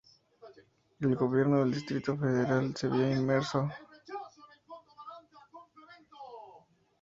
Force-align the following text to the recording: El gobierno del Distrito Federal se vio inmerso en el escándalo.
El 0.99 1.15
gobierno 1.15 1.59
del 1.59 1.73
Distrito 1.75 2.17
Federal 2.17 2.75
se 2.75 2.87
vio 2.89 3.07
inmerso 3.11 3.59
en 3.59 3.65
el 3.65 3.71
escándalo. 3.71 4.79